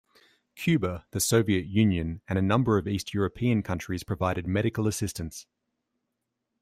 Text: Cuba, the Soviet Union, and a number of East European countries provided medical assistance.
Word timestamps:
Cuba, 0.55 1.05
the 1.11 1.19
Soviet 1.19 1.67
Union, 1.67 2.21
and 2.27 2.39
a 2.39 2.41
number 2.41 2.79
of 2.79 2.87
East 2.87 3.13
European 3.13 3.61
countries 3.61 4.01
provided 4.01 4.47
medical 4.47 4.87
assistance. 4.87 5.45